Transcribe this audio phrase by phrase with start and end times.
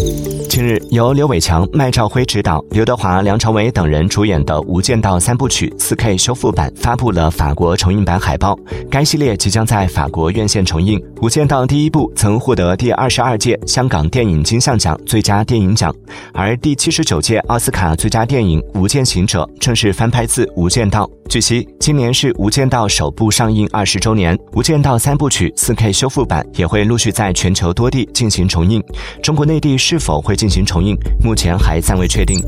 [0.00, 8.58] Música 近日，由刘伟强、麦兆辉执导，刘德华、梁朝伟等人主演的《无间道》三部曲 4K 修复版发布了法国重映版海报。
[8.90, 10.98] 该系列即将在法国院线重映。
[11.22, 15.94] 《无间道》第一部曾获得第二十二届香港电影金像奖最佳电影奖，
[16.34, 21.04] 而第七十九届奥斯卡最佳电影《无间行者》正是翻拍自《无间道》。
[21.28, 28.82] 据悉，今年是《无间道》首部上映二十周年，《无间道》三部曲 4K 修复版也会陆续在全球多地进行重映。
[29.22, 30.47] 中国内地是否会进？
[30.48, 32.42] 进行重印，目前还暂未确定。